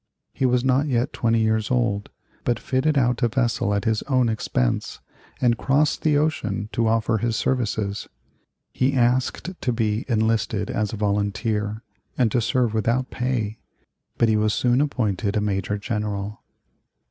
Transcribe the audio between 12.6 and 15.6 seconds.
without pay, but he was soon appointed a